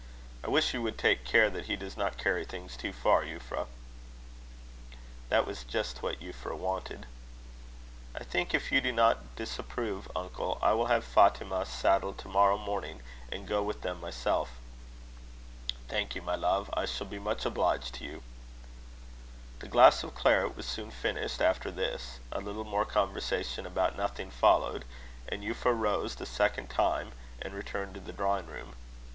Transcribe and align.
"I 0.43 0.49
wish 0.49 0.73
you 0.73 0.81
would 0.81 0.97
take 0.97 1.25
care 1.25 1.47
that 1.51 1.67
he 1.67 1.75
does 1.75 1.95
not 1.95 2.17
carry 2.17 2.43
things 2.43 2.75
too 2.75 2.91
far, 2.91 3.21
Euphra." 3.23 3.67
This 5.29 5.45
was 5.45 5.63
just 5.63 6.01
what 6.01 6.19
Euphra 6.21 6.57
wanted. 6.57 7.05
"I 8.15 8.23
think, 8.23 8.51
if 8.55 8.71
you 8.71 8.81
do 8.81 8.91
not 8.91 9.35
disapprove, 9.35 10.09
uncle, 10.15 10.57
I 10.59 10.73
will 10.73 10.87
have 10.87 11.05
Fatima 11.05 11.67
saddled 11.67 12.17
to 12.17 12.27
morrow 12.27 12.57
morning, 12.57 13.03
and 13.31 13.47
go 13.47 13.61
with 13.61 13.83
them 13.83 14.01
myself." 14.01 14.57
"Thank 15.87 16.15
you, 16.15 16.23
my 16.23 16.33
love; 16.33 16.71
I 16.73 16.85
shall 16.87 17.05
be 17.05 17.19
much 17.19 17.45
obliged 17.45 17.93
to 17.93 18.03
you." 18.03 18.23
The 19.59 19.67
glass 19.67 20.01
of 20.03 20.15
claret 20.15 20.57
was 20.57 20.65
soon 20.65 20.89
finished 20.89 21.39
after 21.41 21.69
this. 21.69 22.17
A 22.31 22.41
little 22.41 22.65
more 22.65 22.85
conversation 22.85 23.67
about 23.67 23.95
nothing 23.95 24.31
followed, 24.31 24.83
and 25.29 25.43
Euphra 25.43 25.77
rose 25.79 26.15
the 26.15 26.25
second 26.25 26.71
time, 26.71 27.11
and 27.39 27.53
returned 27.53 27.93
to 27.93 27.99
the 27.99 28.11
drawing 28.13 28.47
room. 28.47 28.73